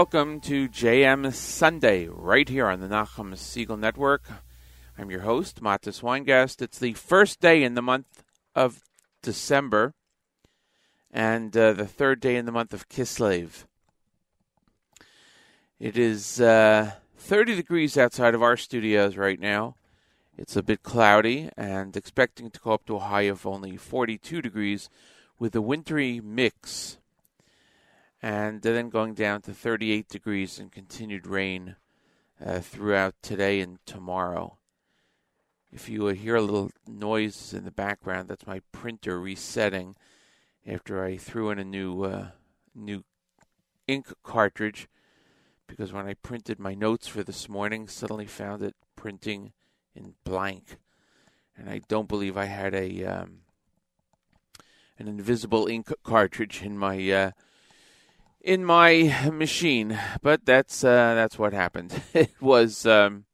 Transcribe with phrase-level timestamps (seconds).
[0.00, 4.22] Welcome to JM Sunday right here on the Nachum Segal Network.
[4.96, 6.62] I'm your host, Matis Weingast.
[6.62, 8.24] It's the first day in the month
[8.54, 8.80] of
[9.20, 9.92] December
[11.10, 13.66] and uh, the third day in the month of Kislev.
[15.78, 19.76] It is uh, 30 degrees outside of our studios right now.
[20.38, 24.40] It's a bit cloudy and expecting to go up to a high of only 42
[24.40, 24.88] degrees
[25.38, 26.96] with a wintry mix
[28.22, 31.76] and then going down to 38 degrees and continued rain
[32.44, 34.58] uh, throughout today and tomorrow.
[35.72, 39.94] If you hear a little noise in the background, that's my printer resetting
[40.66, 42.28] after I threw in a new uh,
[42.74, 43.04] new
[43.86, 44.88] ink cartridge
[45.66, 49.52] because when I printed my notes for this morning, suddenly found it printing
[49.94, 50.78] in blank,
[51.56, 53.42] and I don't believe I had a um,
[54.98, 57.30] an invisible ink cartridge in my uh,
[58.40, 62.00] in my machine, but that's uh, that's what happened.
[62.14, 63.24] it was um,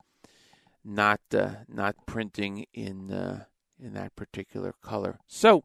[0.85, 3.45] not uh, not printing in uh,
[3.81, 5.65] in that particular color, so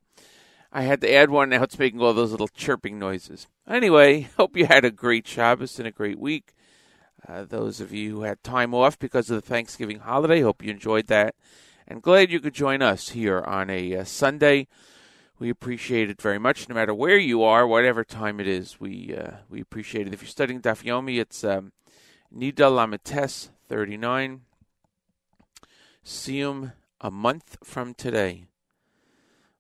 [0.72, 1.50] I had to add one.
[1.50, 3.48] Now it's making all those little chirping noises.
[3.68, 6.54] Anyway, hope you had a great Shabbos and a great week.
[7.28, 10.72] Uh, those of you who had time off because of the Thanksgiving holiday, hope you
[10.72, 11.36] enjoyed that,
[11.88, 14.68] and glad you could join us here on a uh, Sunday.
[15.42, 18.80] We appreciate it very much, no matter where you are, whatever time it is.
[18.80, 20.14] We uh, we appreciate it.
[20.14, 21.72] If you're studying Daf Yomi, it's um,
[22.32, 24.42] Nida Lamed Tes 39.
[26.06, 28.46] Siyum a month from today.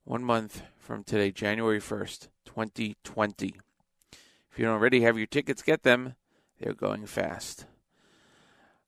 [0.03, 3.55] One month from today, January 1st, 2020.
[4.51, 6.13] If you don't already have your tickets, get them.
[6.59, 7.65] They're going fast.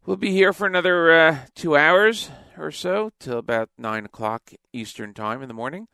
[0.05, 5.15] We'll be here for another uh, two hours or so, till about 9 o'clock Eastern
[5.15, 5.87] Time in the morning.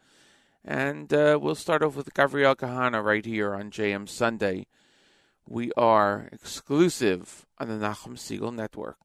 [0.64, 4.68] And uh, we'll start off with Gabriel Kahana right here on JM Sunday.
[5.48, 8.98] We are exclusive on the Nachum Segal Network.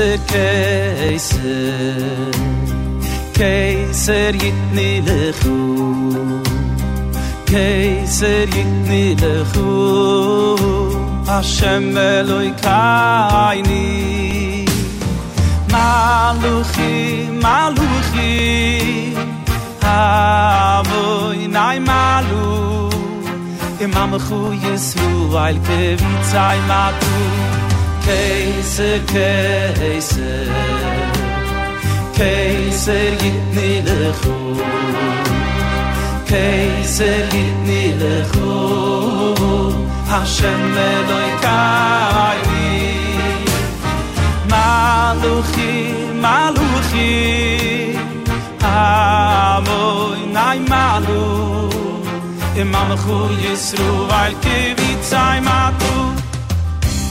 [0.00, 2.32] Keiser, Keiser
[3.36, 5.56] Keiser yitni lechu.
[7.44, 9.68] Keiser yitni lechu.
[11.26, 13.84] Hashem Eloi kaini.
[15.74, 16.94] Maluchi,
[17.44, 18.32] Maluchi.
[19.82, 22.46] Avoy nai malu.
[23.84, 25.06] Imam khu Yesu
[25.44, 27.14] al kevitzai matu
[28.10, 30.32] keise keise
[32.18, 34.36] keise git ni de khu
[36.30, 38.54] keise git ni de khu
[40.10, 42.40] ha shem me doy kai
[44.52, 45.72] maluchi
[46.24, 47.10] maluchi.
[48.74, 51.26] Amoy nay malu.
[52.60, 55.12] Im am khu yisru vayke vit
[55.48, 56.09] matu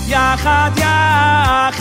[0.09, 1.71] יחד, יחד,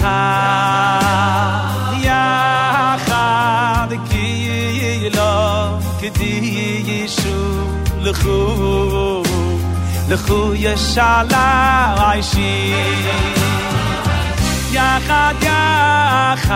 [2.02, 5.70] יחד, קהילה,
[6.00, 7.64] כדי ישו,
[8.00, 9.22] לכו,
[10.08, 12.74] לכו ישאלה אישי.
[14.72, 16.48] יחד, יחד,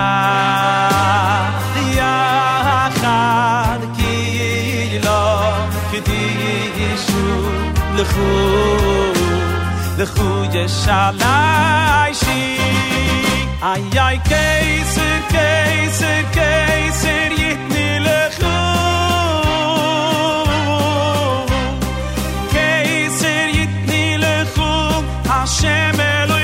[1.91, 5.53] יחד, קהילה,
[5.93, 7.51] כדי ישו,
[7.97, 9.22] לכו,
[10.03, 12.43] de goede shalai shi
[13.71, 18.55] ay ay keiser keiser keiser yit nile khu
[22.55, 24.71] keiser yit nile khu
[25.31, 26.42] hashem eloy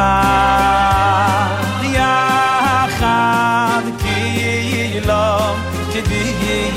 [0.00, 4.18] khad יחד, khad ki
[4.72, 5.28] yilo
[5.92, 6.22] ki di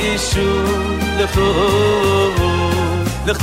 [0.01, 0.49] yeshu
[1.17, 1.25] le
[3.25, 3.33] le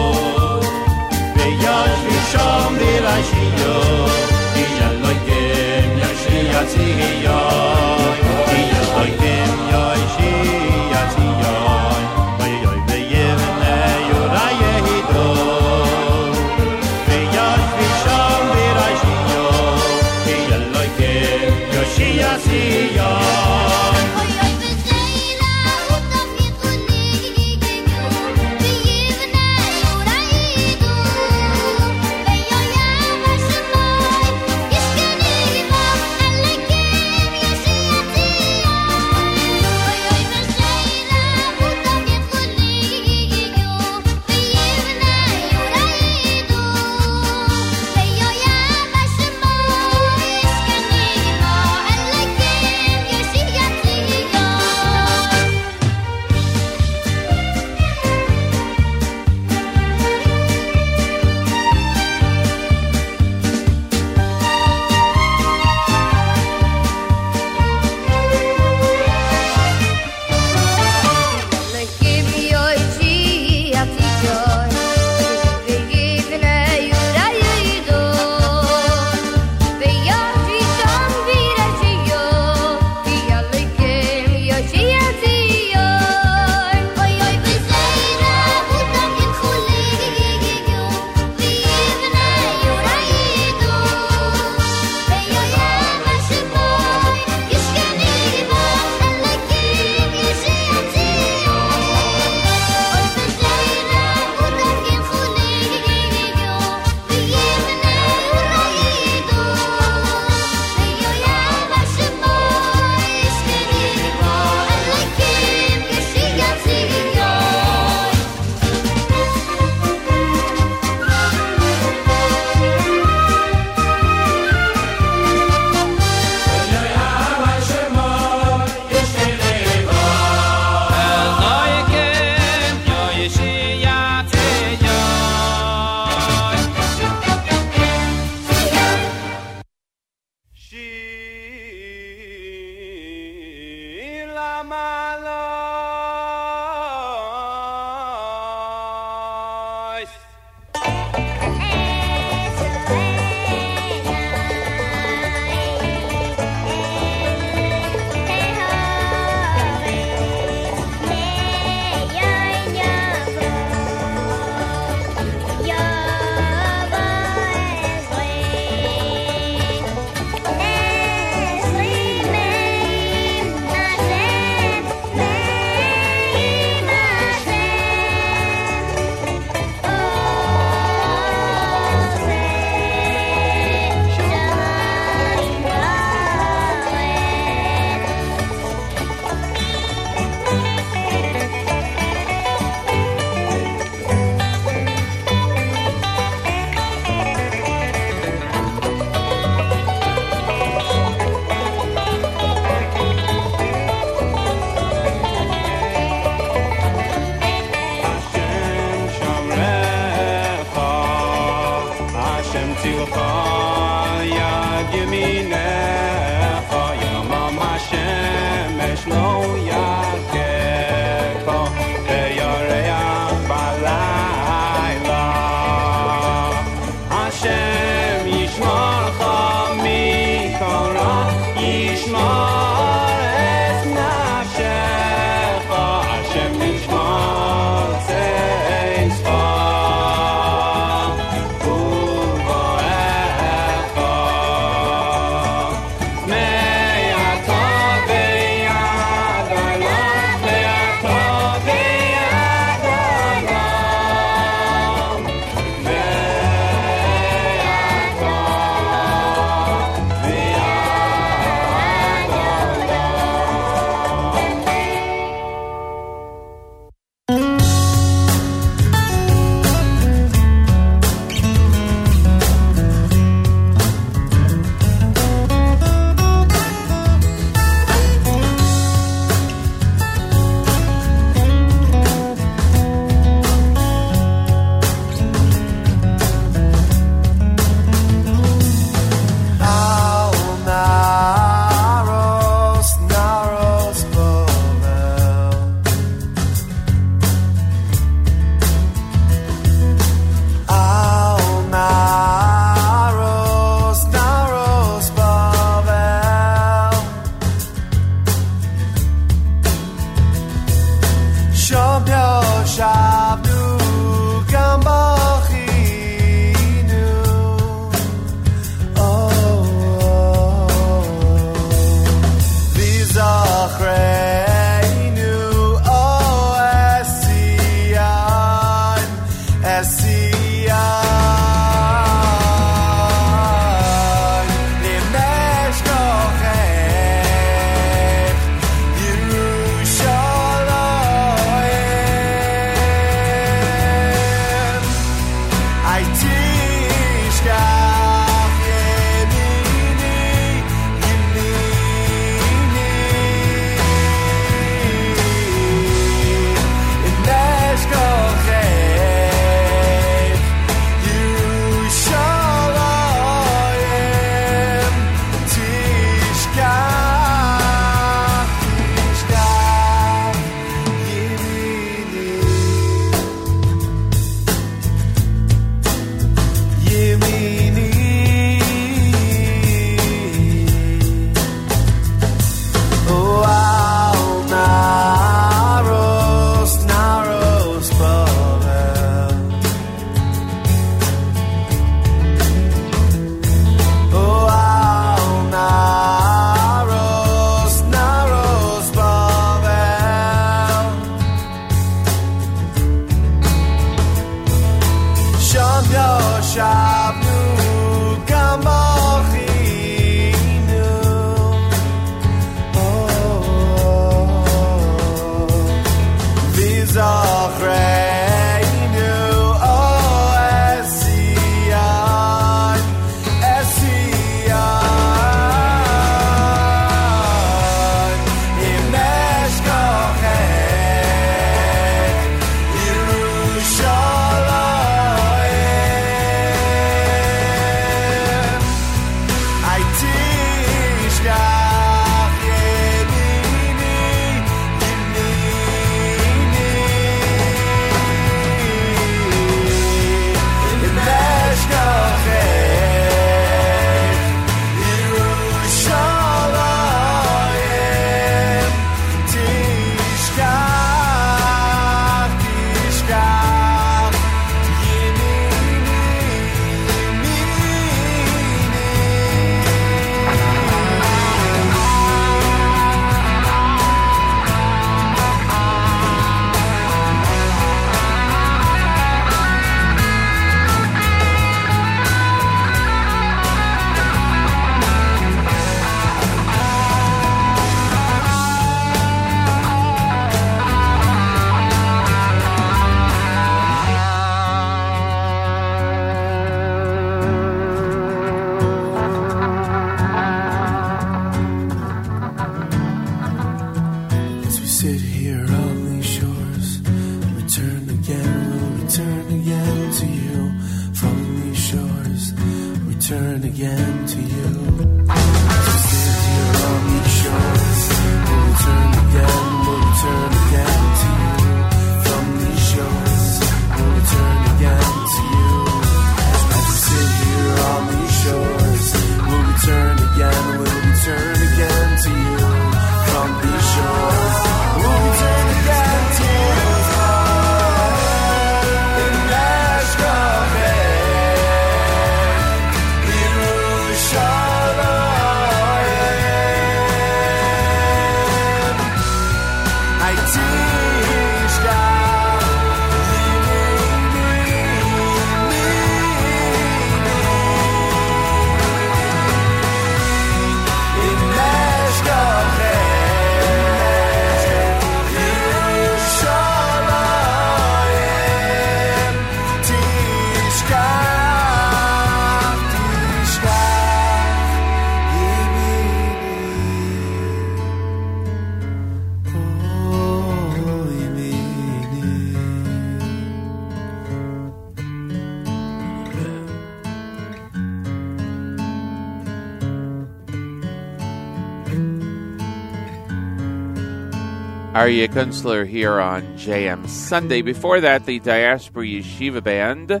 [594.86, 597.42] Aryeh Kunstler here on JM Sunday.
[597.42, 599.90] Before that, the Diaspora Yeshiva Band.
[599.90, 600.00] Uh,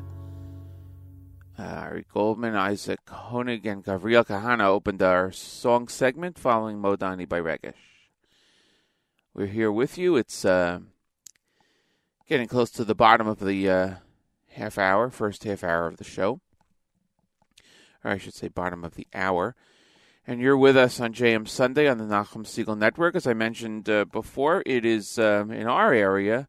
[1.58, 7.74] Ari Goldman, Isaac Honig, and Gabriel Kahana opened our song segment following Modani by Regesh.
[9.34, 10.14] We're here with you.
[10.14, 10.78] It's uh,
[12.28, 13.94] getting close to the bottom of the uh,
[14.50, 16.40] half hour, first half hour of the show.
[18.04, 19.56] Or I should say, bottom of the hour
[20.26, 23.14] and you're with us on JM Sunday on the Nachum Segal Network.
[23.14, 26.48] As I mentioned uh, before, it is um, in our area.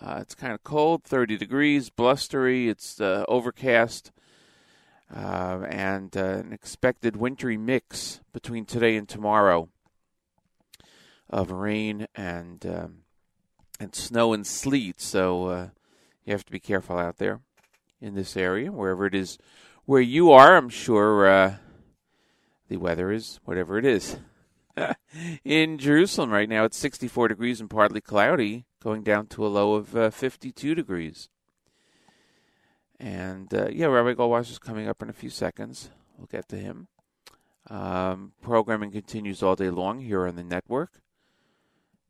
[0.00, 2.68] Uh, it's kind of cold, 30 degrees, blustery.
[2.68, 4.12] It's uh, overcast,
[5.14, 9.68] uh, and uh, an expected wintry mix between today and tomorrow
[11.28, 12.98] of rain and um,
[13.80, 15.00] and snow and sleet.
[15.00, 15.68] So uh,
[16.24, 17.40] you have to be careful out there
[18.00, 19.36] in this area, wherever it is
[19.84, 20.56] where you are.
[20.56, 21.58] I'm sure
[22.68, 24.18] the weather is whatever it is.
[25.44, 29.74] in Jerusalem right now, it's 64 degrees and partly cloudy, going down to a low
[29.74, 31.28] of uh, 52 degrees.
[32.98, 35.90] And uh, yeah, Rabbi Goldwasser is coming up in a few seconds.
[36.16, 36.88] We'll get to him.
[37.68, 41.00] Um, programming continues all day long here on the network.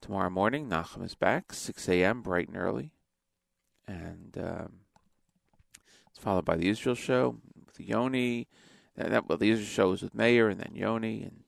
[0.01, 2.93] Tomorrow morning, Nachum is back, 6 a.m., bright and early.
[3.89, 4.73] And um,
[6.11, 8.47] it's followed by the Israel show with Yoni
[8.97, 11.45] that well, these are shows with Meir and then Yoni and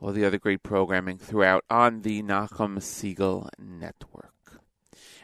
[0.00, 4.32] all the other great programming throughout on the Nachum Segal Network.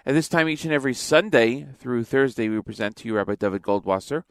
[0.07, 3.63] At this time, each and every Sunday through Thursday, we present to you Rabbi David
[3.63, 4.23] Goldwasser.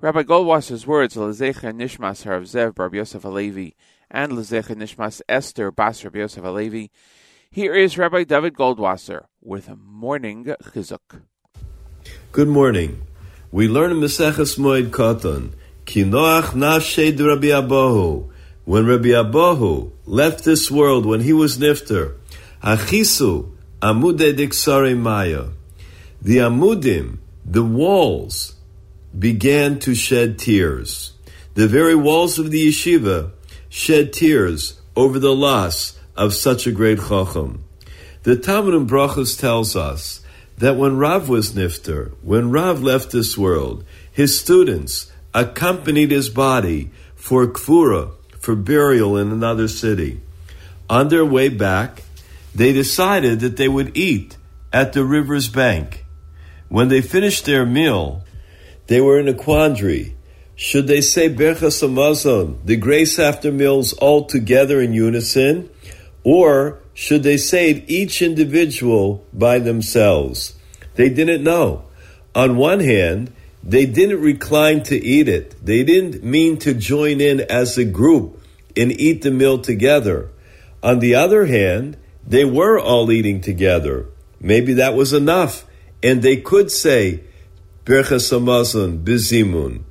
[0.00, 3.74] Rabbi Goldwasser's words, Lezecha Nishmas Harav Zev Bar Yosef Alevi,
[4.10, 6.90] and Lezecha Nishmas Esther Bas Rabbi Yosef Alevi.
[7.50, 11.22] Here is Rabbi David Goldwasser with a morning chizuk.
[12.30, 13.02] Good morning.
[13.50, 15.52] We learn in Maseches Moed Katan
[15.92, 18.30] Kinoach nafshed Rabbi Abahu.
[18.64, 22.16] When Rabbi Abahu left this world, when he was nifter,
[22.62, 23.52] Achisu
[23.82, 25.48] amude diksare maya.
[26.22, 28.54] The amudim, the walls,
[29.18, 31.12] began to shed tears.
[31.52, 33.32] The very walls of the yeshiva
[33.68, 37.64] shed tears over the loss of such a great chacham.
[38.22, 40.24] The Talmud in Brachos tells us
[40.56, 46.90] that when Rav was nifter, when Rav left this world, his students accompanied his body
[47.14, 50.20] for kfura, for burial in another city.
[50.90, 52.02] On their way back,
[52.54, 54.36] they decided that they would eat
[54.72, 56.04] at the river's bank.
[56.68, 58.24] When they finished their meal,
[58.86, 60.16] they were in a quandary.
[60.54, 65.70] Should they say Birchas Hamazon, the grace after meals, all together in unison,
[66.24, 70.54] or should they say it each individual by themselves?
[70.94, 71.84] They didn't know.
[72.34, 75.54] On one hand, they didn't recline to eat it.
[75.64, 78.42] They didn't mean to join in as a group
[78.76, 80.30] and eat the meal together.
[80.82, 81.96] On the other hand,
[82.26, 84.06] they were all eating together.
[84.40, 85.64] Maybe that was enough.
[86.02, 87.22] And they could say,
[87.84, 89.82] Bizimun.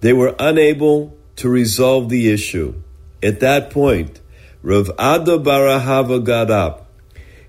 [0.00, 2.74] They were unable to resolve the issue.
[3.22, 4.20] At that point,
[4.62, 6.88] Rav Ada bar Ahava got up.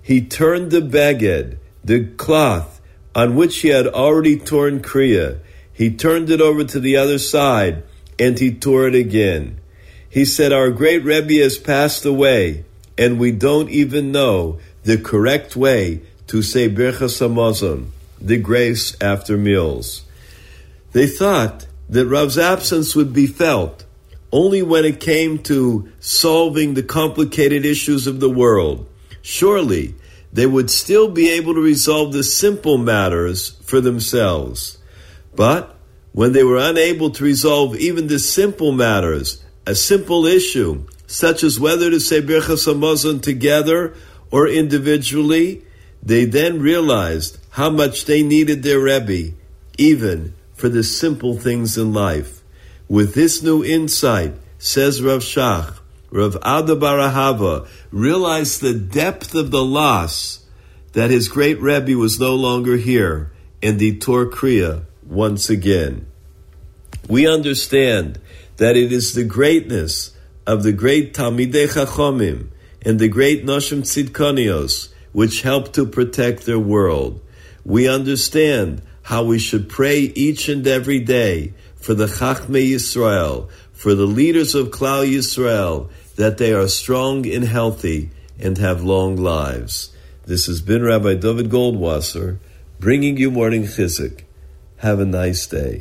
[0.02, 2.82] He turned the beged, the cloth
[3.16, 5.40] on which he had already torn kriya,
[5.74, 7.84] he turned it over to the other side
[8.20, 9.60] and he tore it again.
[10.10, 12.66] He said, Our great Rebbe has passed away,
[12.98, 17.88] and we don't even know the correct way to say Birchas Hamazon,
[18.22, 20.04] the grace after meals.
[20.92, 23.86] They thought that Rav's absence would be felt
[24.32, 28.88] only when it came to solving the complicated issues of the world.
[29.22, 29.96] Surely
[30.32, 34.80] they would still be able to resolve the simple matters for themselves.
[35.36, 35.76] But
[36.12, 41.60] when they were unable to resolve even the simple matters, a simple issue, such as
[41.60, 43.96] whether to say Birchas Hamazon together
[44.32, 45.64] or individually,
[46.02, 49.36] they then realized how much they needed their Rebbe,
[49.78, 52.42] even for the simple things in life.
[52.88, 55.80] With this new insight, says Rav Shach,
[56.12, 60.46] Rav Ada bar Ahava, realized the depth of the loss
[60.92, 66.08] that his great Rebbe was no longer here, in the tore Kriya once again.
[67.08, 68.20] We understand
[68.58, 72.50] that it is the greatness of the great Talmidei Chachomim
[72.82, 77.22] and the great Noshim Tzidkonios which help to protect their world.
[77.64, 83.94] We understand how we should pray each and every day for the Chachmei Yisrael, for
[83.96, 89.92] the leaders of Klal Yisrael, that they are strong and healthy and have long lives.
[90.26, 92.38] This has been Rabbi David Goldwasser
[92.80, 94.24] bringing you morning chizuk.
[94.83, 95.77] Have a nice day.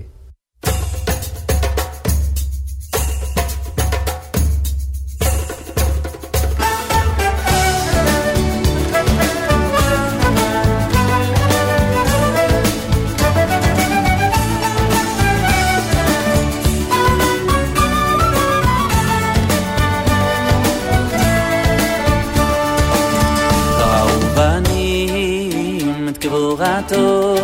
[25.18, 27.36] האהובנים את גבורתו,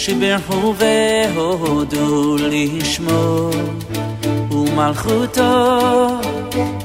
[0.00, 3.50] שברכו והודו לשמו,
[4.50, 6.08] ומלכותו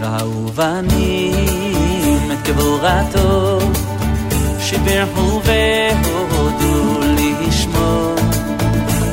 [0.02, 3.58] ראו בנים את גבורתו,
[4.60, 8.14] שברכו והודו לשמו,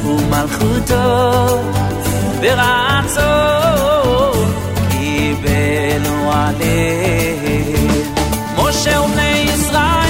[0.05, 1.61] ומלכותו
[2.41, 3.94] ברצון
[5.94, 7.88] קיבלו עליהם.
[8.58, 10.03] משה ובני ישראל,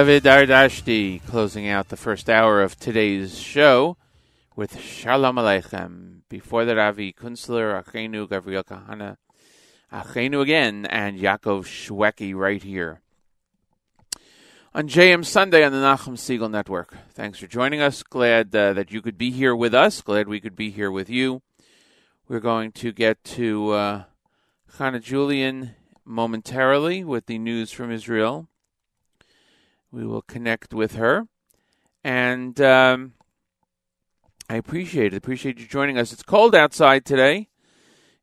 [0.00, 3.98] David Ardashti closing out the first hour of today's show
[4.56, 6.20] with Shalom Aleichem.
[6.30, 9.18] Before that, Avi Kunstler, Achenu Gabriel Kahana,
[9.92, 13.02] Achenu again, and Yaakov Shweki right here
[14.74, 16.96] on JM Sunday on the Nachum Segal Network.
[17.10, 18.02] Thanks for joining us.
[18.02, 20.00] Glad uh, that you could be here with us.
[20.00, 21.42] Glad we could be here with you.
[22.26, 24.04] We're going to get to uh,
[24.78, 25.74] Hannah Julian
[26.06, 28.48] momentarily with the news from Israel.
[29.92, 31.26] We will connect with her.
[32.04, 33.14] And um,
[34.48, 35.16] I appreciate it.
[35.16, 36.12] Appreciate you joining us.
[36.12, 37.48] It's cold outside today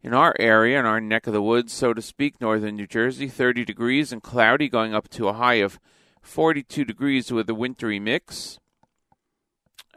[0.02, 3.28] in our area, in our neck of the woods, so to speak, northern New Jersey,
[3.28, 5.80] 30 degrees and cloudy, going up to a high of
[6.22, 8.60] 42 degrees with a wintry mix.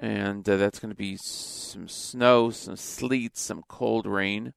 [0.01, 4.55] And uh, that's going to be some snow, some sleet, some cold rain.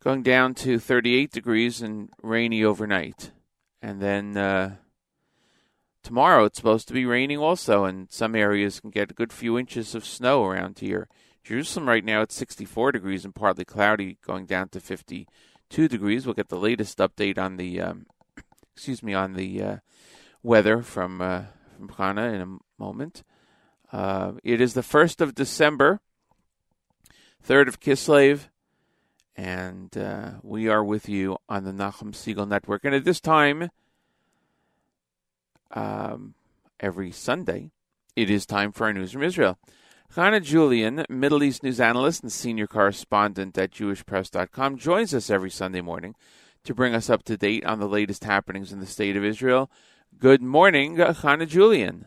[0.00, 3.32] Going down to 38 degrees and rainy overnight.
[3.82, 4.36] And then.
[4.36, 4.76] Uh,
[6.06, 9.58] Tomorrow it's supposed to be raining also, and some areas can get a good few
[9.58, 11.08] inches of snow around here.
[11.42, 16.24] Jerusalem right now it's 64 degrees and partly cloudy, going down to 52 degrees.
[16.24, 18.06] We'll get the latest update on the, um,
[18.72, 19.76] excuse me, on the uh,
[20.44, 21.42] weather from uh,
[21.76, 23.24] from Hana in a moment.
[23.90, 25.98] Uh, it is the first of December,
[27.42, 28.42] third of Kislev,
[29.34, 32.84] and uh, we are with you on the Nachum Segal Network.
[32.84, 33.70] And at this time
[35.76, 36.34] um,
[36.80, 37.70] every Sunday,
[38.16, 39.58] it is time for our news from Israel.
[40.14, 45.82] Hana Julian, Middle East news analyst and senior correspondent at JewishPress.com, joins us every Sunday
[45.82, 46.14] morning
[46.64, 49.70] to bring us up to date on the latest happenings in the state of Israel.
[50.18, 52.06] Good morning, Hana Julian.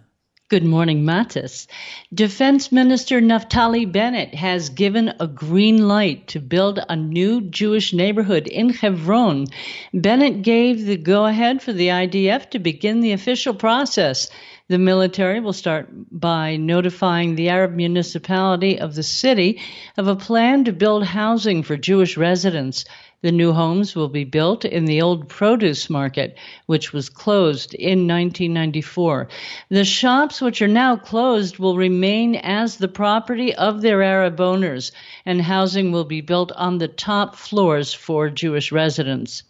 [0.50, 1.68] Good morning, Mattis.
[2.12, 8.47] Defense Minister Naftali Bennett has given a green light to build a new Jewish neighborhood
[8.47, 9.45] in Hebron.
[9.93, 14.28] Bennett gave the go ahead for the IDF to begin the official process.
[14.70, 19.62] The military will start by notifying the Arab municipality of the city
[19.97, 22.86] of a plan to build housing for Jewish residents.
[23.22, 28.07] The new homes will be built in the old produce market, which was closed in
[28.07, 29.28] 1994.
[29.67, 34.93] The shops, which are now closed, will remain as the property of their Arab owners,
[35.26, 39.43] and housing will be built on the top floors for Jewish residents.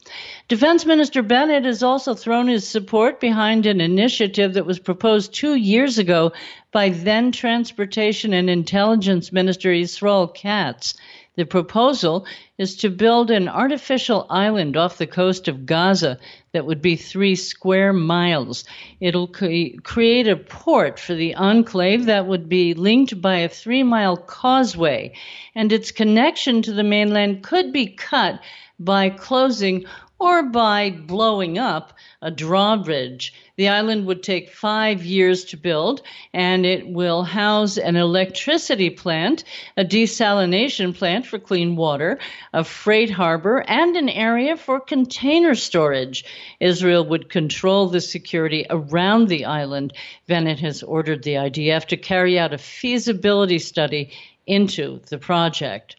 [0.47, 5.53] Defense Minister Bennett has also thrown his support behind an initiative that was proposed two
[5.53, 6.31] years ago
[6.71, 10.95] by then Transportation and Intelligence Minister Israel Katz.
[11.35, 12.25] The proposal
[12.57, 16.17] is to build an artificial island off the coast of Gaza
[16.51, 18.65] that would be three square miles.
[18.99, 23.83] It'll cre- create a port for the enclave that would be linked by a three
[23.83, 25.13] mile causeway,
[25.55, 28.41] and its connection to the mainland could be cut
[28.79, 29.85] by closing
[30.19, 33.33] or by blowing up a drawbridge.
[33.55, 36.01] The island would take five years to build,
[36.33, 39.45] and it will house an electricity plant,
[39.77, 42.19] a desalination plant for clean water,
[42.53, 46.25] a freight harbor, and an area for container storage.
[46.59, 49.93] Israel would control the security around the island.
[50.27, 54.11] Bennett has ordered the IDF to carry out a feasibility study
[54.45, 55.95] into the project.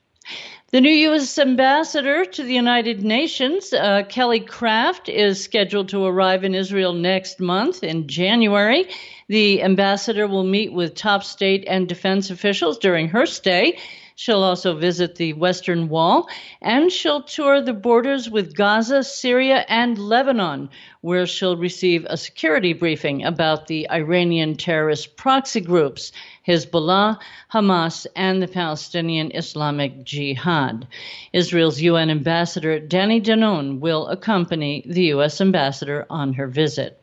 [0.72, 1.36] The new U.S.
[1.36, 7.40] ambassador to the United Nations, uh, Kelly Craft, is scheduled to arrive in Israel next
[7.40, 8.86] month in January.
[9.26, 13.78] The ambassador will meet with top state and defense officials during her stay.
[14.14, 16.28] She'll also visit the Western Wall
[16.60, 20.68] and she'll tour the borders with Gaza, Syria, and Lebanon,
[21.00, 26.12] where she'll receive a security briefing about the Iranian terrorist proxy groups,
[26.50, 27.16] Hezbollah,
[27.54, 30.88] Hamas, and the Palestinian Islamic Jihad.
[31.32, 35.40] Israel's UN ambassador Danny Danon will accompany the U.S.
[35.40, 37.00] ambassador on her visit.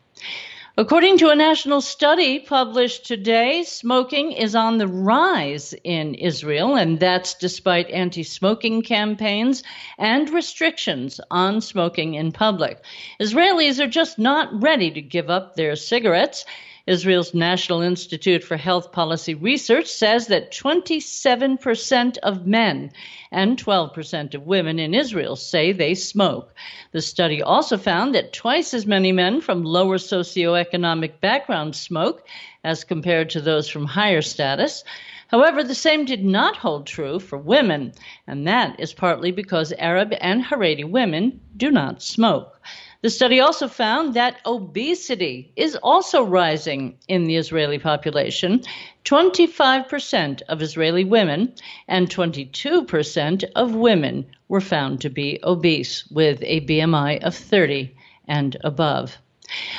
[0.79, 6.99] According to a national study published today, smoking is on the rise in Israel, and
[6.99, 9.63] that's despite anti smoking campaigns
[9.97, 12.83] and restrictions on smoking in public.
[13.19, 16.45] Israelis are just not ready to give up their cigarettes.
[16.87, 22.91] Israel's National Institute for Health Policy Research says that 27% of men
[23.29, 26.55] and 12% of women in Israel say they smoke.
[26.93, 32.25] The study also found that twice as many men from lower socioeconomic backgrounds smoke
[32.63, 34.85] as compared to those from higher status.
[35.27, 37.91] However, the same did not hold true for women,
[38.25, 42.61] and that is partly because Arab and Haredi women do not smoke.
[43.07, 48.63] The study also found that obesity is also rising in the Israeli population.
[49.05, 51.53] 25% of Israeli women
[51.87, 57.95] and 22% of women were found to be obese with a BMI of 30
[58.27, 59.17] and above.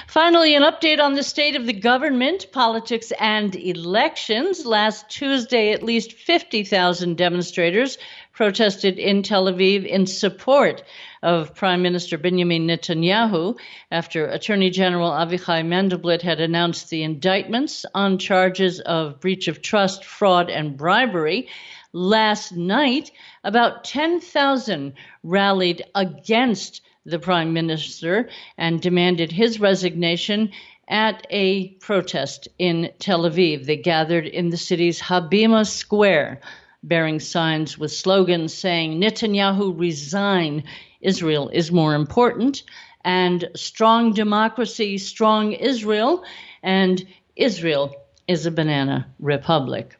[0.07, 4.64] Finally, an update on the state of the government, politics, and elections.
[4.64, 7.99] Last Tuesday, at least 50,000 demonstrators
[8.33, 10.83] protested in Tel Aviv in support
[11.23, 13.59] of Prime Minister Benjamin Netanyahu
[13.91, 20.05] after Attorney General Avichai Mandelblit had announced the indictments on charges of breach of trust,
[20.05, 21.49] fraud, and bribery.
[21.93, 23.11] Last night,
[23.43, 24.93] about 10,000
[25.23, 30.53] rallied against the prime minister and demanded his resignation
[30.89, 33.66] at a protest in Tel Aviv.
[33.66, 36.41] They gathered in the city's Habima Square,
[36.83, 40.64] bearing signs with slogans saying, Netanyahu resign,
[41.01, 42.62] Israel is more important,
[43.05, 46.24] and strong democracy, strong Israel,
[46.62, 47.07] and
[47.37, 47.95] Israel
[48.26, 49.97] is a banana republic.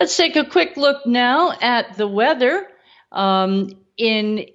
[0.00, 2.66] Let's take a quick look now at the weather.
[3.10, 4.46] Um, in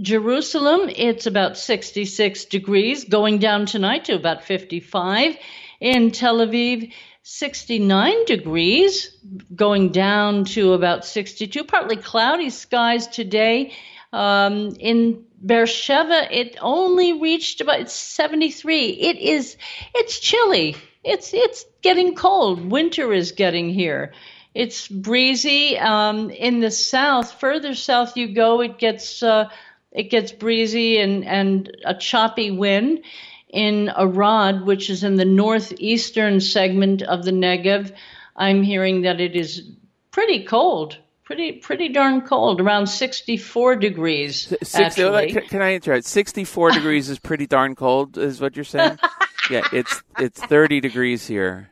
[0.00, 5.36] Jerusalem, it's about 66 degrees, going down tonight to about 55.
[5.80, 6.92] In Tel Aviv,
[7.26, 9.16] 69 degrees,
[9.56, 11.64] going down to about 62.
[11.64, 13.72] Partly cloudy skies today.
[14.12, 18.88] Um, in Beersheba, it only reached about 73.
[18.90, 19.56] It is,
[19.94, 20.76] it's chilly.
[21.02, 22.70] It's it's getting cold.
[22.70, 24.12] Winter is getting here.
[24.54, 25.78] It's breezy.
[25.78, 29.48] Um, in the south, further south you go, it gets uh,
[29.92, 33.02] it gets breezy and, and a choppy wind.
[33.54, 37.92] In Arad, which is in the northeastern segment of the Negev,
[38.34, 39.62] I'm hearing that it is
[40.10, 44.48] pretty cold, pretty pretty darn cold, around 64 degrees.
[44.62, 45.32] Six, uh, actually.
[45.32, 46.04] can, can I interrupt?
[46.04, 48.98] 64 degrees is pretty darn cold, is what you're saying?
[49.50, 51.70] yeah, it's it's 30 degrees here.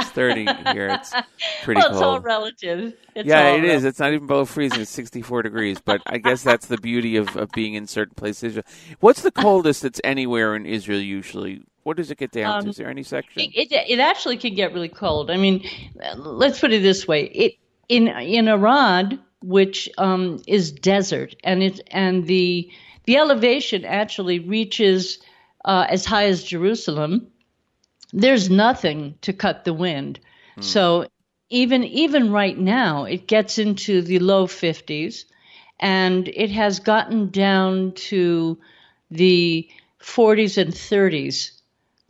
[0.00, 0.88] It's 30 here.
[0.88, 1.16] It's
[1.62, 2.94] pretty well, it's all relative.
[3.14, 3.84] It's yeah, all it is.
[3.84, 3.84] relative.
[3.84, 4.80] It's not even below freezing.
[4.82, 5.80] It's 64 degrees.
[5.80, 8.58] But I guess that's the beauty of, of being in certain places.
[9.00, 11.62] What's the coldest that's anywhere in Israel usually?
[11.84, 12.70] What does it get down Um, to?
[12.70, 13.42] Is there any section?
[13.42, 15.30] It, it it actually can get really cold.
[15.30, 15.64] I mean,
[16.16, 17.54] let's put it this way: it
[17.88, 22.70] in in Arad, which um, is desert, and it and the
[23.06, 25.18] the elevation actually reaches
[25.64, 27.28] uh, as high as Jerusalem.
[28.12, 30.20] There's nothing to cut the wind.
[30.60, 31.06] So
[31.48, 35.24] even even right now, it gets into the low 50s,
[35.80, 38.58] and it has gotten down to
[39.10, 39.68] the
[40.02, 41.50] 40s and 30s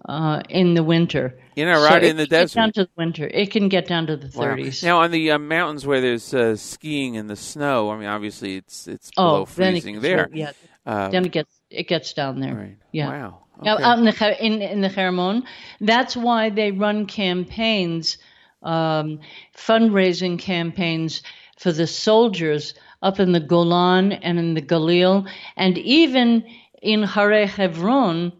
[0.09, 1.39] uh, in the winter.
[1.57, 2.55] You know, right So in the it desert.
[2.55, 3.27] down to the winter.
[3.27, 4.57] It can get down to the Wow.
[4.57, 4.83] 30s.
[4.83, 8.57] Now on the uh, mountains where there's uh, skiing in the snow, I mean, obviously
[8.57, 10.31] it's it's below oh, then it freezing gets there.
[10.33, 10.53] yeah.
[10.87, 12.55] Um, then it gets it gets down there.
[12.55, 12.77] right.
[12.93, 13.09] Yeah.
[13.09, 13.45] Wow.
[13.63, 13.85] Now, Okay.
[13.85, 15.45] out in the in, in the Hermon,
[15.81, 18.19] that's why they run campaigns,
[18.63, 19.21] um,
[19.57, 21.23] fundraising campaigns
[21.59, 26.45] for the soldiers up in the Golan and in the Galil, and even
[26.83, 28.33] in Hare Hebron,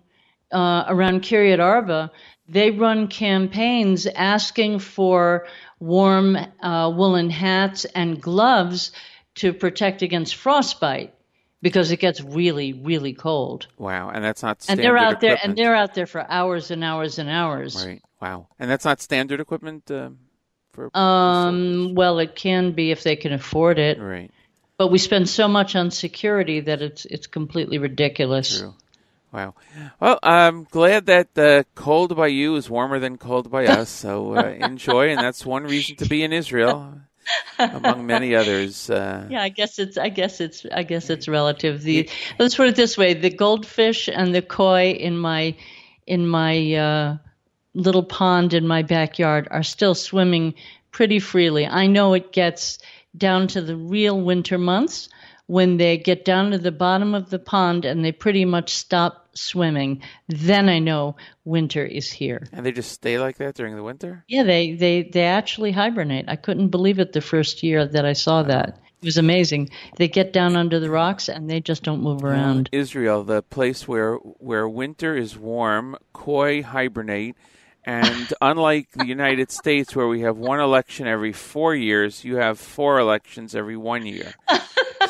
[0.53, 2.11] uh, around Kiryat Arba,
[2.49, 5.47] they run campaigns asking for
[5.79, 8.93] warm uh, woolen hats and gloves
[9.37, 11.15] to protect against frostbite
[11.63, 14.11] because it gets really, really cold wow.
[14.11, 17.19] And that's not and they're out there and they're out there for hours and hours
[17.19, 18.03] and hours Right.
[18.21, 18.49] Wow.
[18.59, 20.11] And that's not standard equipment uh,
[20.73, 20.97] for.
[20.97, 24.31] um well it can be if they can afford it right.
[24.79, 28.75] but we spend so much on security that it's it's completely ridiculous True.
[29.33, 29.55] Wow.
[30.01, 33.89] Well, I'm glad that uh, cold by you is warmer than cold by us.
[33.89, 37.01] So uh, enjoy, and that's one reason to be in Israel,
[37.59, 38.91] among many others.
[38.91, 42.09] Uh, yeah i guess it's i guess it's i guess it's relative the
[42.39, 45.55] let's put it this way the goldfish and the koi in my
[46.07, 47.17] in my uh
[47.75, 50.55] little pond in my backyard are still swimming
[50.91, 52.79] pretty freely i know it gets
[53.17, 55.09] down to the real winter months
[55.47, 59.20] when they get down to the bottom of the pond and they pretty much stop
[59.41, 62.47] swimming then i know winter is here.
[62.53, 64.25] And they just stay like that during the winter.
[64.29, 66.27] yeah they they they actually hibernate.
[66.29, 68.79] I couldn't believe it the first year that i saw that.
[69.03, 69.71] It was amazing.
[69.97, 72.69] They get down under the rocks and they just don't move around.
[72.71, 77.35] Israel, the place where where winter is warm, koi hibernate,
[77.85, 82.59] and unlike the United States, where we have one election every four years, you have
[82.59, 84.35] four elections every one year.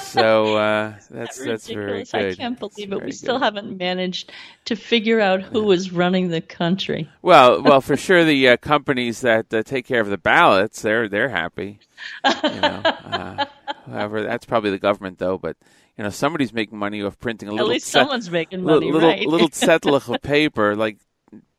[0.03, 2.15] so uh, that's that's very good.
[2.15, 3.05] I can't believe That's it.
[3.07, 3.45] We still good.
[3.45, 4.33] haven't managed
[4.67, 7.09] to figure out who is running the country.
[7.23, 11.09] Well, well, for sure, the uh, companies that uh, take care of the ballots, they're
[11.09, 11.79] they're happy.
[12.25, 13.45] You know, uh,
[13.87, 15.39] however, that's probably the government, though.
[15.39, 15.57] But
[15.97, 17.69] you know, somebody's making money off printing a At little.
[17.71, 19.27] least set- someone's making money, little right?
[19.27, 20.99] little zettelach of paper, like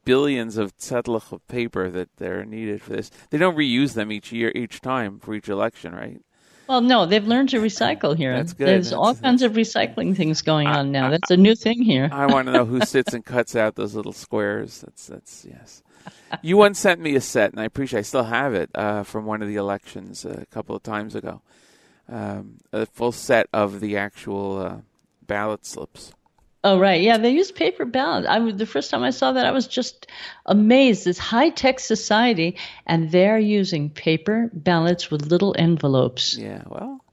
[0.04, 3.12] billions of zettelach of paper that they're needed for this.
[3.30, 6.22] They don't reuse them each year, each time for each election, right?
[6.72, 8.34] Well, no, they've learned to recycle here.
[8.34, 8.66] That's good.
[8.66, 11.10] There's all That's- kinds of recycling things going on now.
[11.10, 12.08] That's a new thing here.
[12.14, 14.80] I want to know who sits and cuts out those little squares.
[14.80, 15.84] That's that's yes.
[16.42, 18.00] You once sent me a set, and I appreciate.
[18.00, 21.42] I still have it uh, from one of the elections a couple of times ago.
[22.08, 24.78] Um, a full set of the actual uh,
[25.28, 26.14] ballot slips.
[26.64, 27.02] Oh, right.
[27.02, 28.28] Yeah, they use paper ballots.
[28.28, 30.06] I the first time I saw that, I was just
[30.46, 31.06] amazed.
[31.06, 36.38] This high tech society, and they're using paper ballots with little envelopes.
[36.38, 37.04] Yeah, well,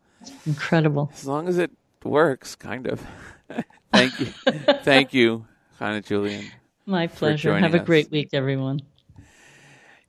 [0.47, 1.11] Incredible.
[1.15, 1.71] as long as it
[2.05, 3.01] works, kind of.
[3.93, 4.27] Thank you,
[4.83, 5.47] thank you,
[5.79, 6.45] Hana Julian.
[6.85, 7.57] My pleasure.
[7.59, 7.87] Have a us.
[7.87, 8.81] great week, everyone.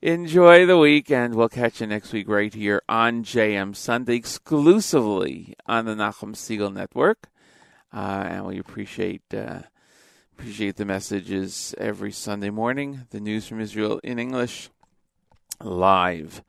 [0.01, 1.35] Enjoy the weekend.
[1.35, 6.73] We'll catch you next week right here on JM Sunday, exclusively on the Nachum Segal
[6.73, 7.29] Network.
[7.93, 9.61] Uh, and we appreciate uh,
[10.37, 13.07] appreciate the messages every Sunday morning.
[13.09, 14.69] The news from Israel in English,
[15.61, 16.43] live,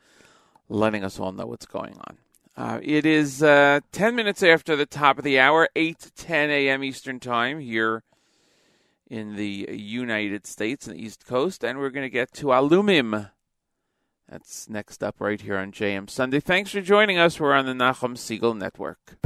[0.69, 2.19] letting us all know what's going on.
[2.57, 6.51] Uh, it is uh, 10 minutes after the top of the hour, 8 to 10
[6.51, 6.85] a.m.
[6.85, 8.03] Eastern Time here
[9.09, 11.65] in the United States and the East Coast.
[11.65, 13.31] And we're going to get to Alumim.
[14.29, 16.39] That's next up right here on JM Sunday.
[16.39, 17.41] Thanks for joining us.
[17.41, 19.17] We're on the Nachum Segal Network.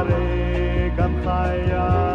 [0.00, 2.09] היהרג גם חייל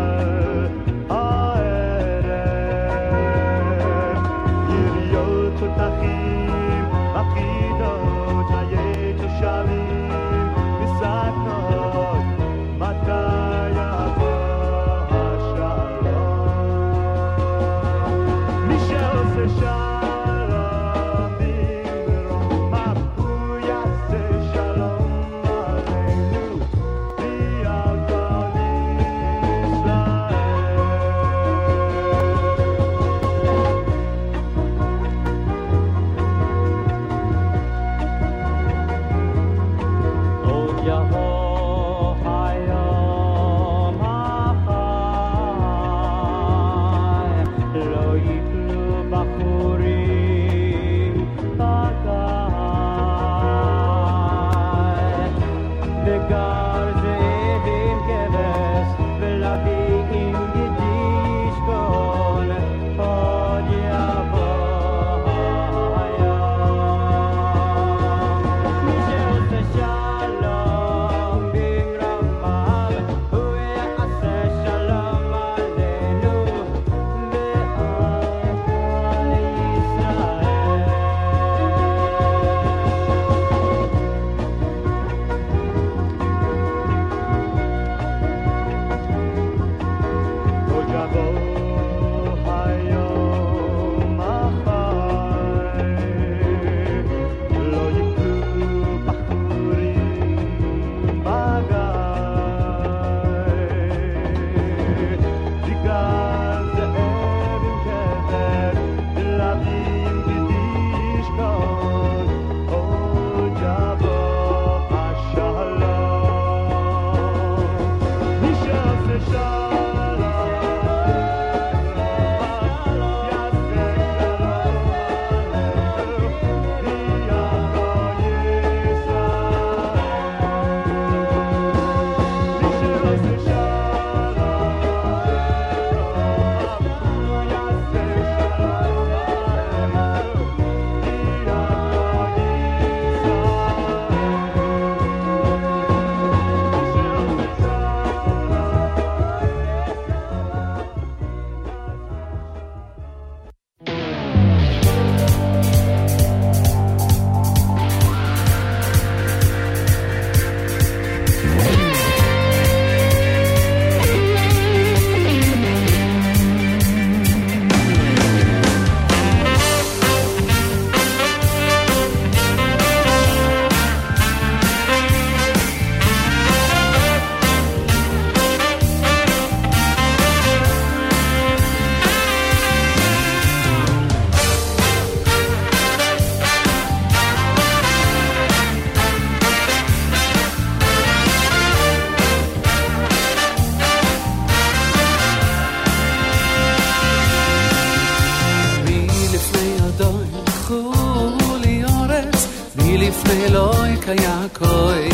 [204.06, 205.10] אלוהי כיעקוי.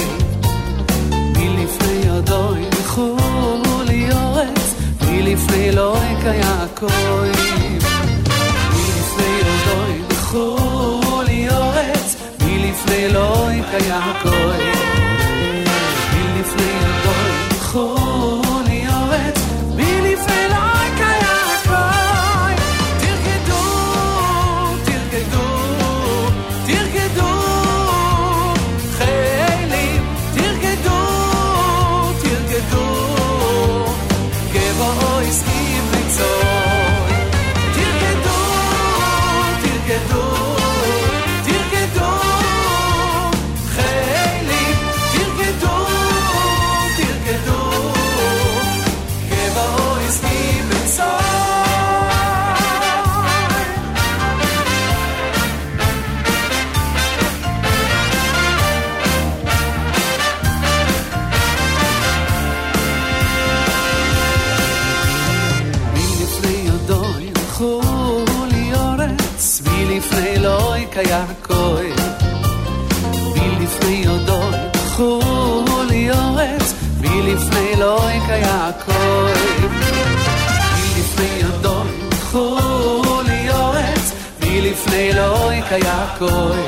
[1.37, 7.29] מלפני אדוני חולי אורץ, מלפני אלוהי כיעקוי.
[8.71, 14.71] מלפני אדוני חולי אורץ, מלפני אלוהי כיעקוי.
[16.13, 18.10] מלפני אדוני חולי
[86.11, 86.61] אלוהי כיעקוי.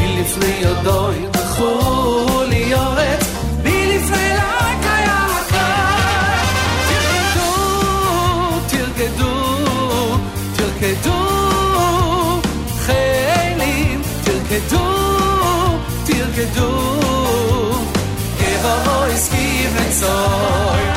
[0.00, 3.26] מלפני אדוני חולי אורץ,
[3.62, 5.58] מלפני אלוהי כיעקוי.
[8.68, 9.34] תרקדו,
[10.56, 11.20] תרקדו,
[12.78, 14.86] חיילים, תרקדו,
[16.06, 16.70] תרקדו,
[18.40, 20.95] גבעו הסכים לצוי.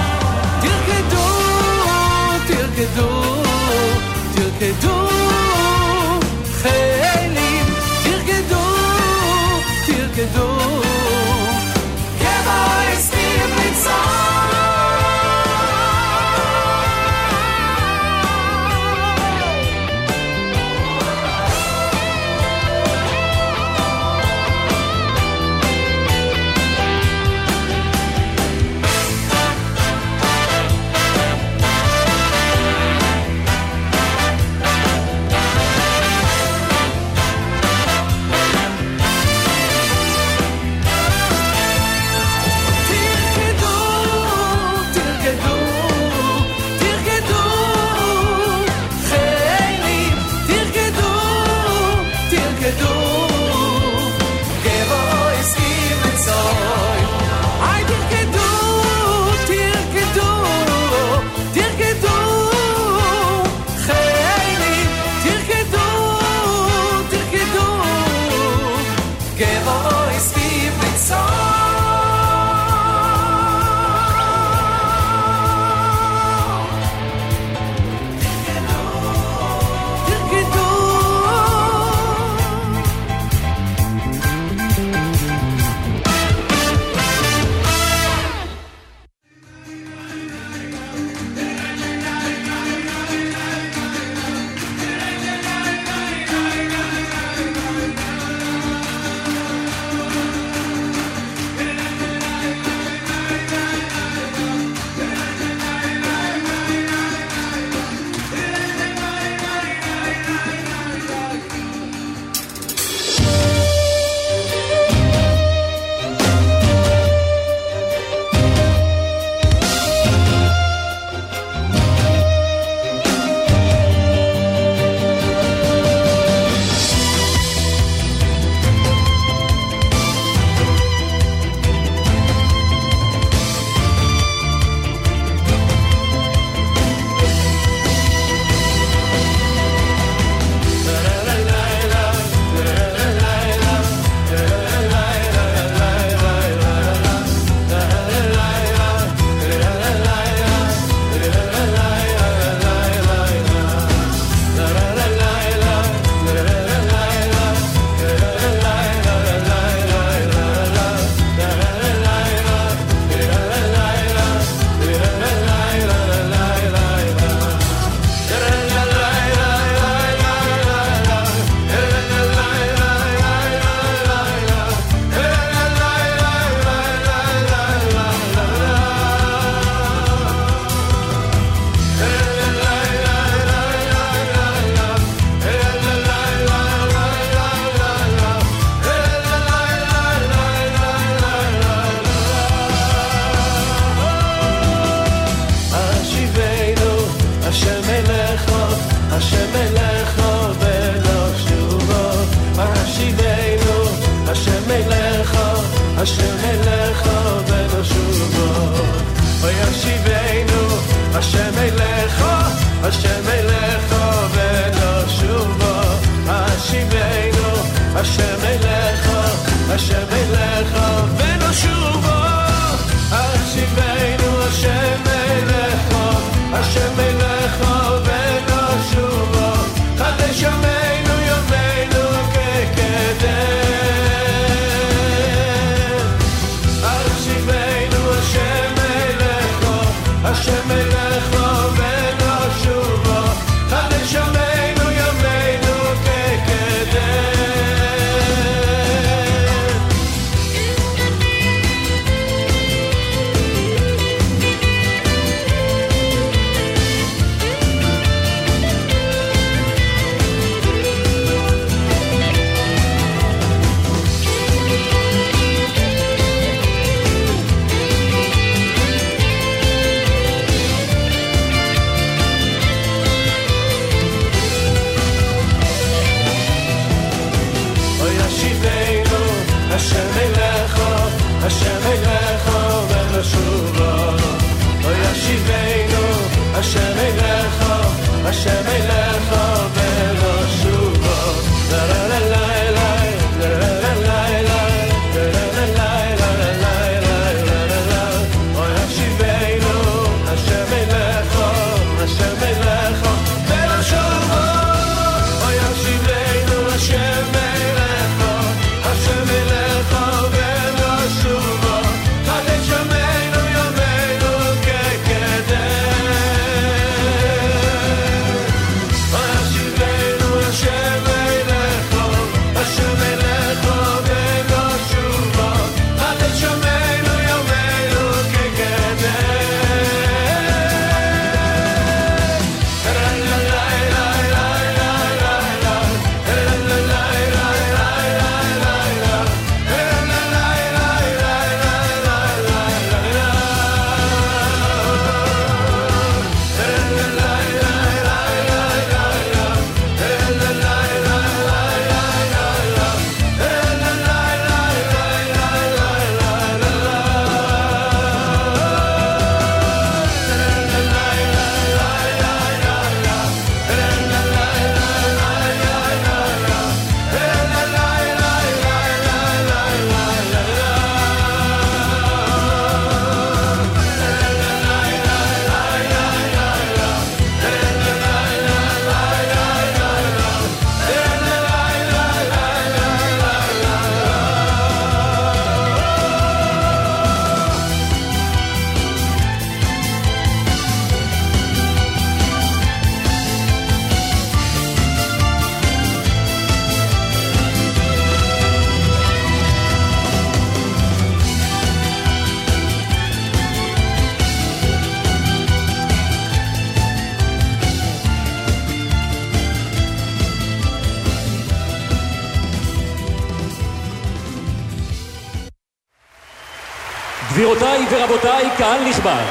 [418.24, 419.24] ורבותיי, קהל נכבד,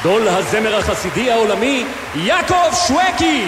[0.00, 3.46] גדול הזמר החסידי העולמי, יעקב שווקי!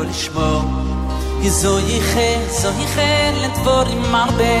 [0.00, 0.62] לא לשמור.
[1.42, 4.60] כי זוהי חן, זוהי חן לדבורים הרבה,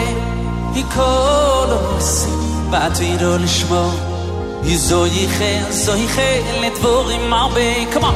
[0.74, 2.28] היא כל עושה,
[2.70, 3.90] בעתיד לא לשמור.
[4.62, 8.12] כי זוהי חן, זוהי חן לדבורים הרבה, כמו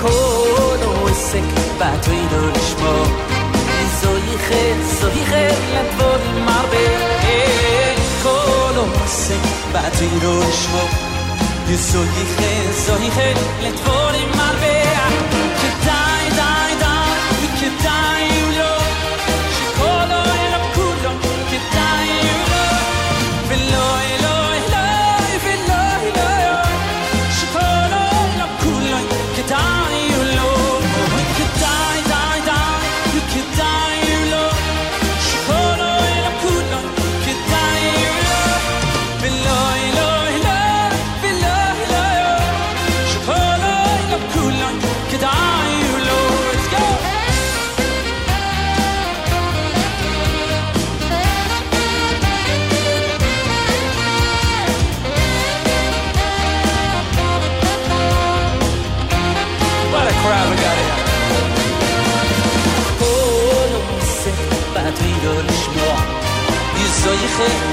[0.00, 1.42] כל עוסק,
[1.78, 3.06] בעתיד לא לשמור.
[3.52, 6.86] כי זוהי חן, זוהי חן לדבורים הרבה,
[8.22, 10.88] כל עוסק, בעתיד לא לשמור.
[11.66, 14.79] כי זוהי חן, זוהי חן לדבורים הרבה
[17.82, 18.39] dying.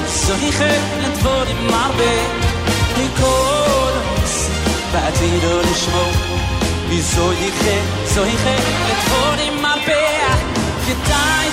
[0.07, 2.26] So he ik het woord in maar ben.
[3.06, 4.34] Ik hoor ons,
[4.94, 6.11] wat hier door de schmoe.
[6.89, 8.44] Wieso ik het, zo ik
[8.89, 10.38] het woord in maar ben.
[10.88, 11.48] Je die.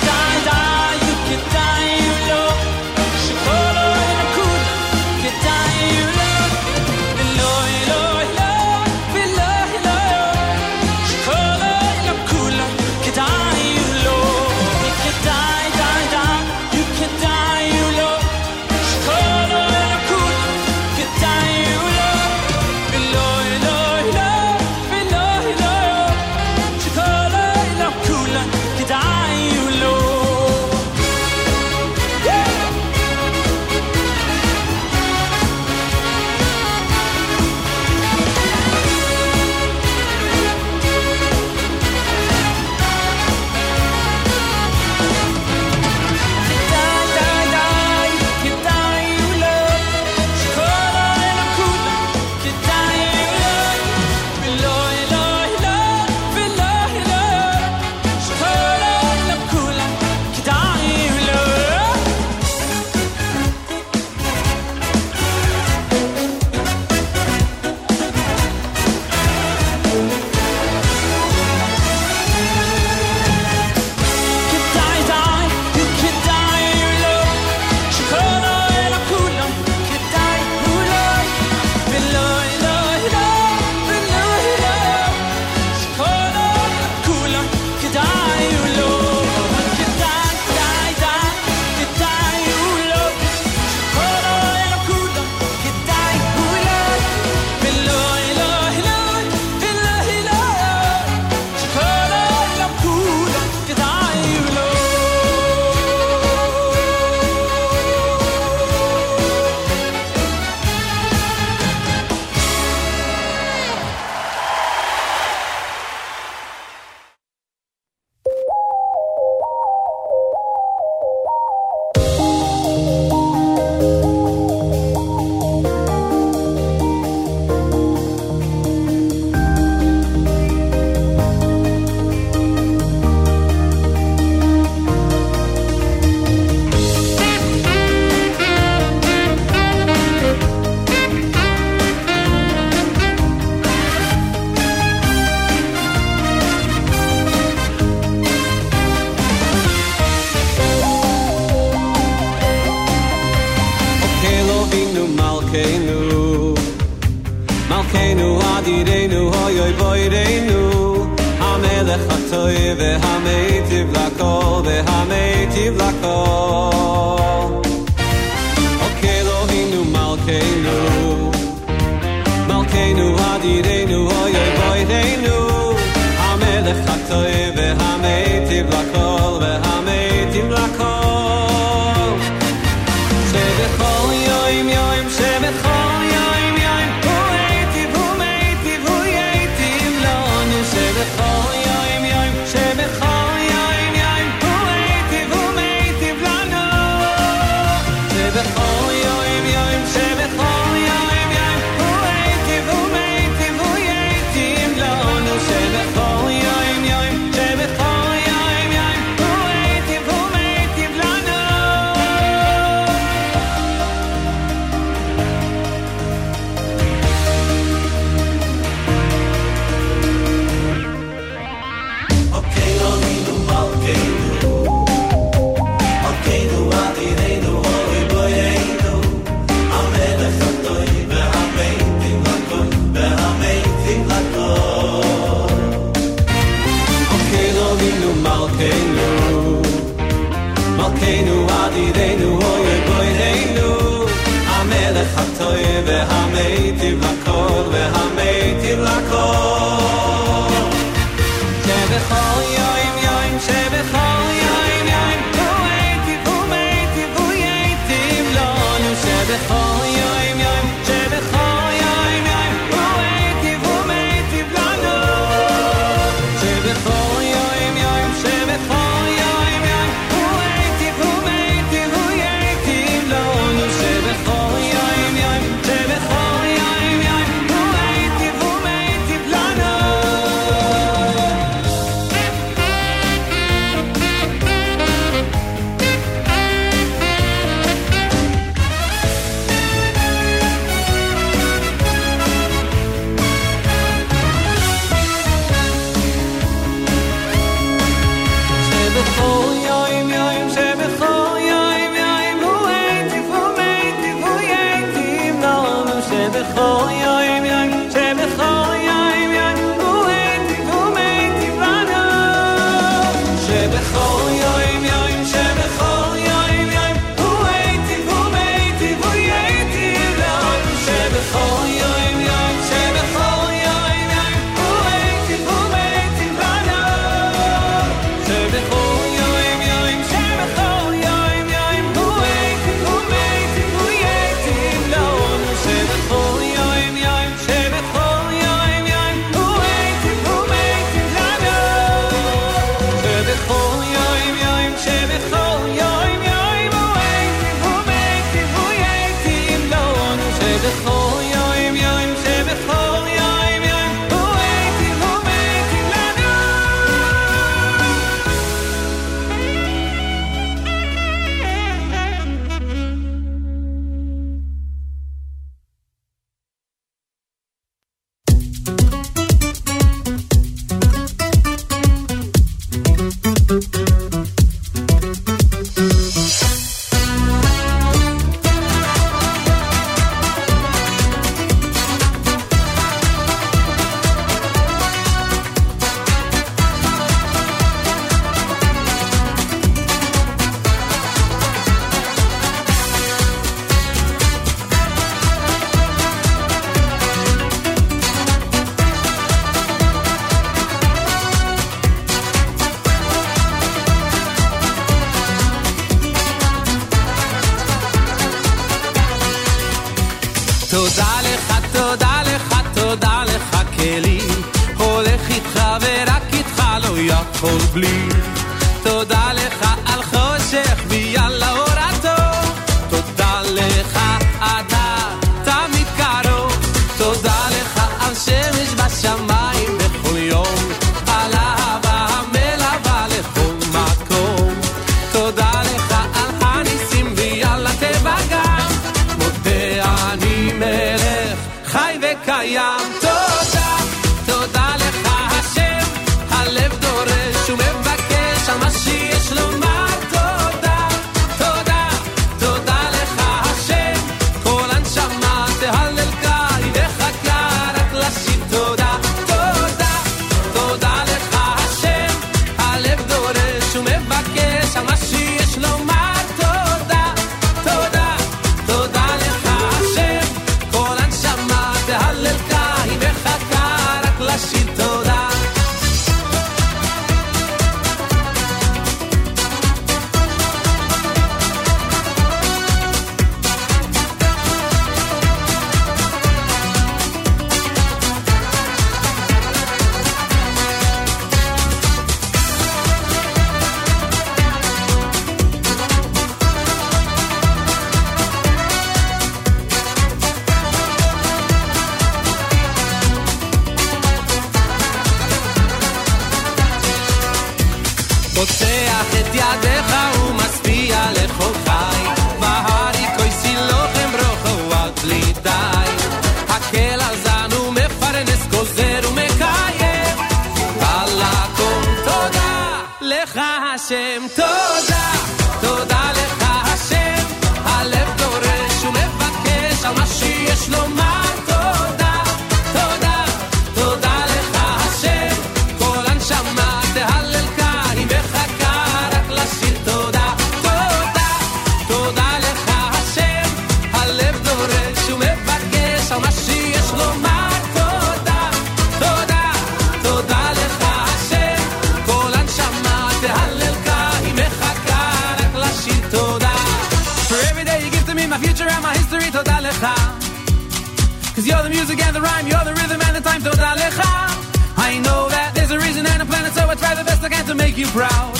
[567.47, 568.35] to make you proud.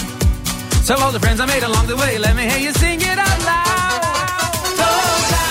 [0.88, 3.18] So all the friends I made along the way, let me hear you sing it
[3.28, 4.54] out loud.
[4.82, 5.46] Toda,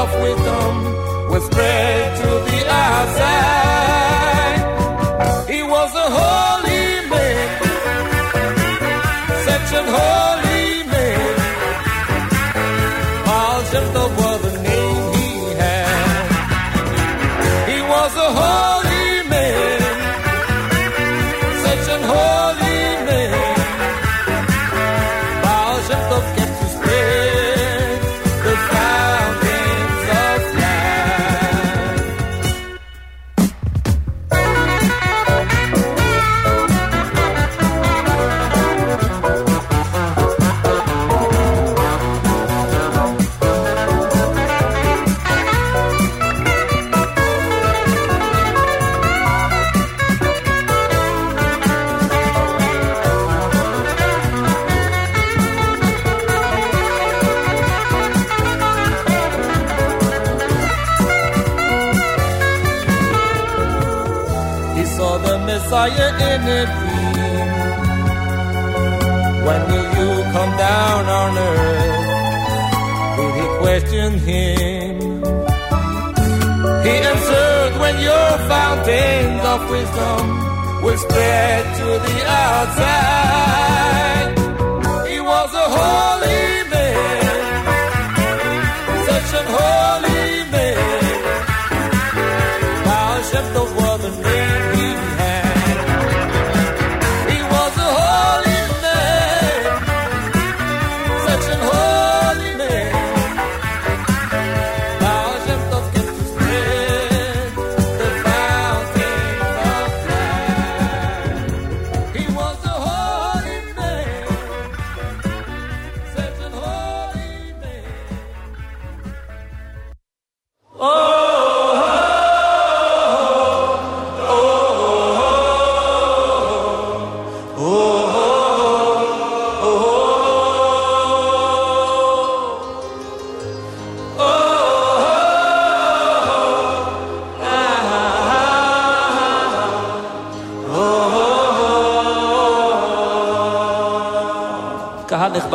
[0.00, 1.99] off with them with bread.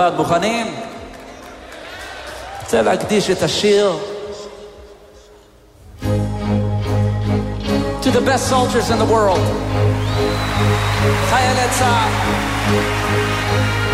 [0.08, 0.76] לבד, מוכנים?
[2.64, 3.98] רוצה להקדיש את השיר
[8.02, 9.46] to the best soldiers in the world.
[11.30, 13.85] חיילי צה"ל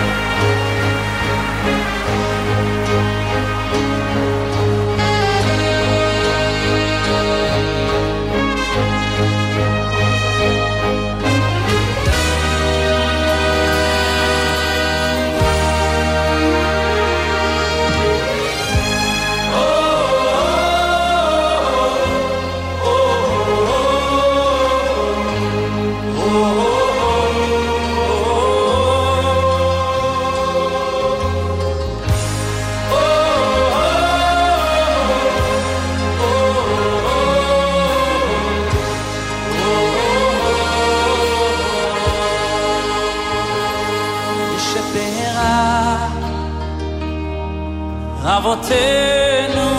[48.37, 49.69] אבותינו,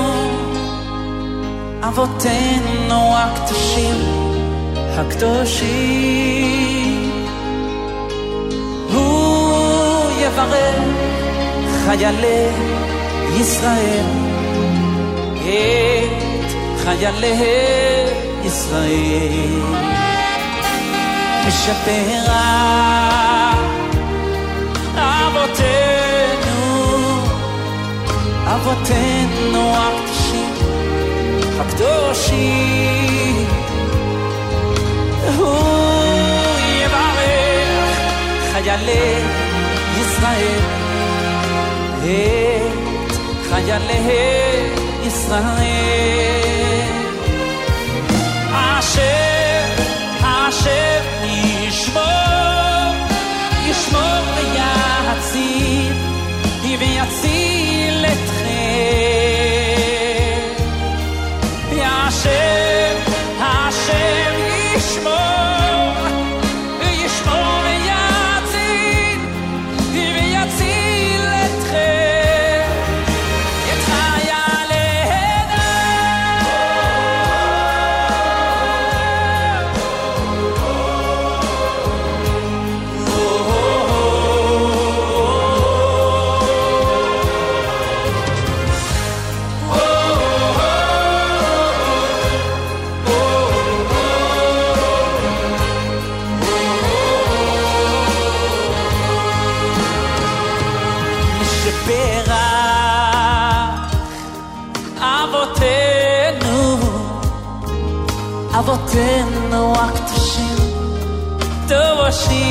[1.83, 3.97] אבותינו הקדושים,
[4.99, 6.03] הקדושים.
[8.93, 10.77] הוא יברך
[11.85, 12.49] חיילי
[13.41, 14.07] ישראל,
[15.35, 16.51] את
[16.85, 17.37] חיילי
[18.45, 19.63] ישראל.
[21.47, 22.73] משפרה
[24.95, 25.92] אבותינו,
[28.55, 30.55] אבותינו הקדושים,
[31.61, 33.47] הקדושים.
[35.37, 37.99] הוא יברך
[38.53, 39.23] חיילי
[40.01, 40.61] ישראל,
[41.99, 44.61] את חיילי
[45.07, 45.93] ישראל.
[48.53, 49.65] אשר,
[50.23, 51.01] אשר
[51.69, 52.03] ישמור,
[53.67, 55.93] ישמור ויציל,
[56.63, 57.52] ויציל
[62.13, 62.97] Hashem,
[63.39, 64.22] Hashem.
[108.93, 110.59] تن ten waktu shin
[111.69, 112.49] tawashi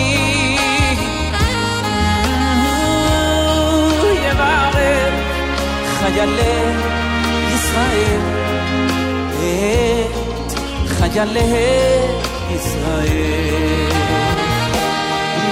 [4.26, 4.76] يبعد
[6.00, 6.38] خجل
[7.54, 8.22] يسرائيل
[9.44, 10.06] إيه،
[11.00, 11.38] خجل
[12.54, 13.94] يسرائيل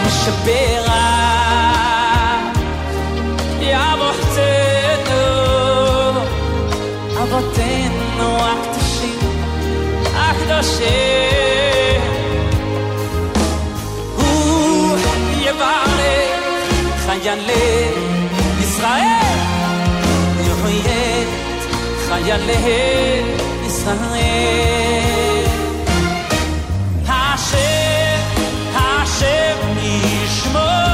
[0.05, 1.05] مشبيرة
[3.61, 5.23] يا بحتنا
[7.21, 7.91] أبطين
[8.21, 8.78] وقت
[10.58, 12.00] הקדושים.
[14.16, 14.98] הוא
[15.40, 15.94] יברך
[17.06, 17.90] חיילי
[18.60, 18.98] ישראל,
[20.46, 21.28] יוריד
[22.08, 23.22] חיילי
[23.66, 25.44] ישראל.
[27.08, 28.20] השם,
[28.74, 30.87] השם ישמור,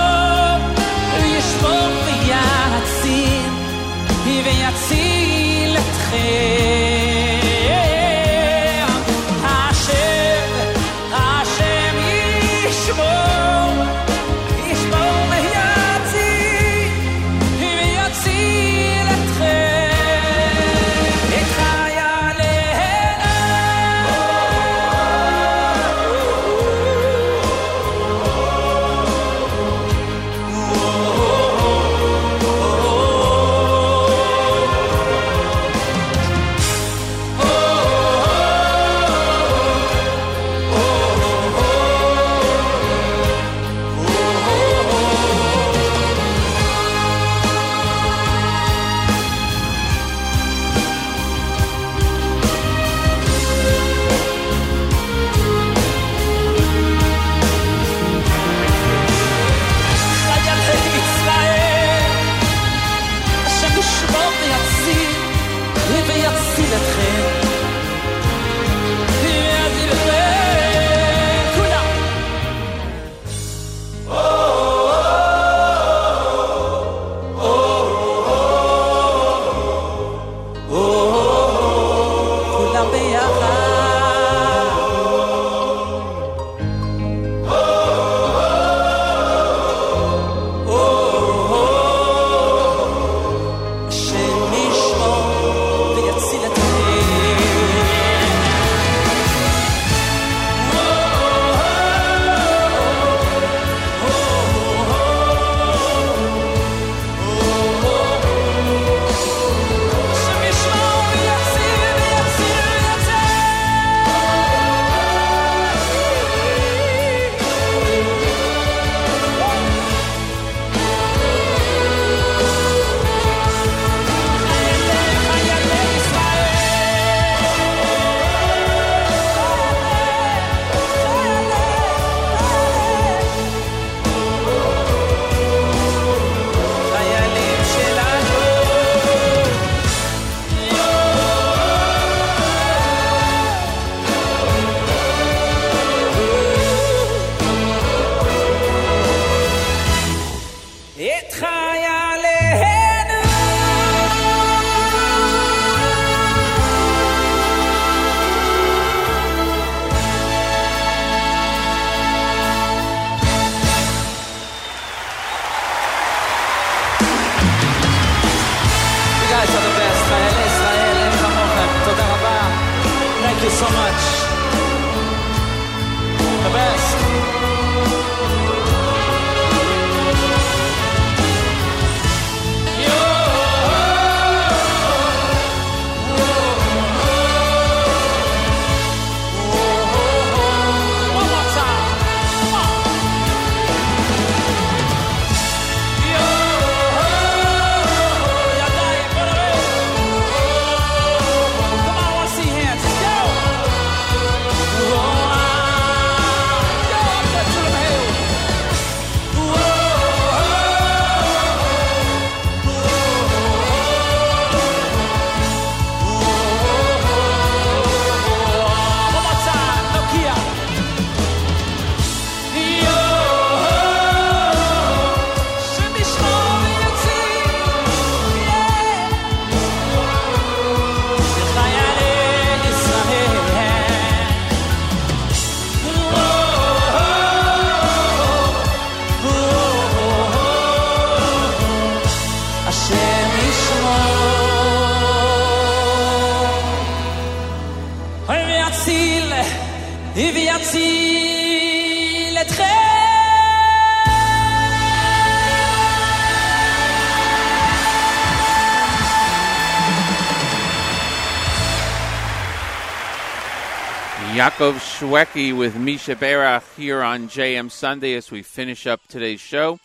[265.06, 269.80] Shwekey with Mi Sheberach here on JM Sunday as we finish up today's show.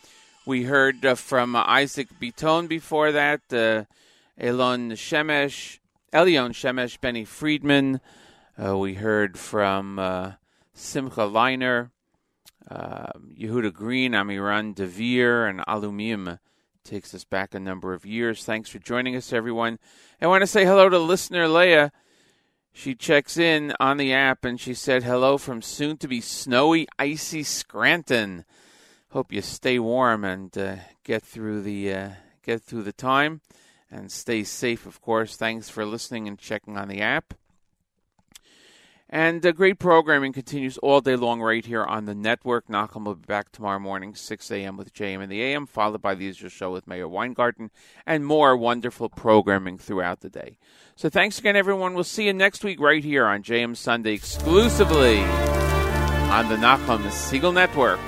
[0.47, 3.83] We heard uh, from Isaac Biton before that, uh,
[4.39, 5.77] Elon Shemesh,
[6.11, 8.01] Elion Shemesh, Benny Friedman.
[8.57, 10.31] Uh, we heard from uh,
[10.73, 11.91] Simcha Leiner,
[12.67, 16.39] uh, Yehuda Green, Amiran Dvir, and Alumim.
[16.83, 18.43] Takes us back a number of years.
[18.43, 19.77] Thanks for joining us, everyone.
[20.19, 21.91] I want to say hello to listener Leah.
[22.73, 26.87] She checks in on the app and she said hello from soon to be snowy,
[26.97, 28.45] icy Scranton.
[29.09, 32.09] Hope you stay warm and uh, get through the uh,
[32.43, 33.41] get through the time
[33.91, 34.85] and stay safe.
[34.85, 37.33] Of course, thanks for listening and checking on the app.
[39.13, 42.67] And great programming continues all day long right here on the network.
[42.67, 44.77] Nachum will be back tomorrow morning, 6 a.m.
[44.77, 47.71] with JM in the AM, followed by the Israel Show with Meir Weingarten,
[48.05, 50.57] and more wonderful programming throughout the day.
[50.95, 51.93] So thanks again, everyone.
[51.93, 57.53] We'll see you next week right here on JM Sunday exclusively on the Nachum Segal
[57.53, 57.99] Network.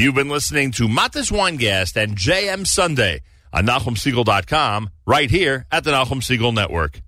[0.00, 3.20] You've been listening to Matis Weingast and JM Sunday
[3.52, 7.02] on NachumSegal.com right here at the Nachum Segal Network.